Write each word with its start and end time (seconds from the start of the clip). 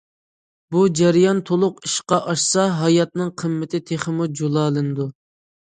بۇ 0.75 0.85
جەريان 0.99 1.41
تولۇق 1.49 1.85
ئىشقا 1.89 2.19
ئاشسا، 2.33 2.67
ھاياتنىڭ 2.81 3.31
قىممىتى 3.45 3.87
تېخىمۇ 3.93 4.33
جۇلالىنىدۇ. 4.43 5.13